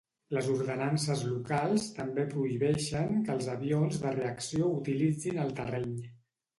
[0.35, 5.99] Les ordenances locals també prohibeixen que els avions de reacció utilitzin el terreny.